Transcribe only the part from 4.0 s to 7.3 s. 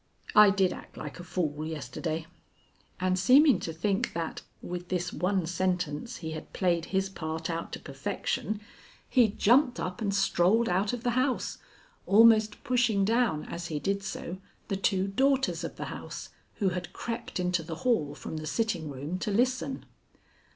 that, with this one sentence he had played his